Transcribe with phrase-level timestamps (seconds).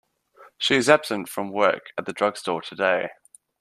[0.57, 3.09] She is absent from work at the drug store today.